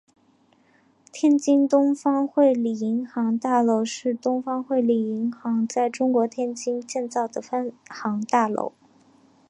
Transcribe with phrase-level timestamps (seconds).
[1.13, 8.71] 天津东方汇理银行大楼是东方汇理银行在中国天津建造的分行大楼。